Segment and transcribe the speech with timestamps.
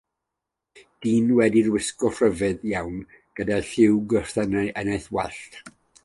[1.07, 2.97] Dyn wedi'i wisgo'n rhyfedd iawn,
[3.41, 4.47] gyda lliw gwyrddi
[4.85, 5.61] yn ei wallt.